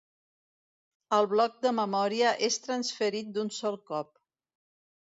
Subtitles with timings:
[1.17, 4.15] El bloc de memòria és transferit d'un sol cop.